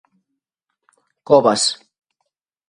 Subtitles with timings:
[1.27, 1.63] Covas.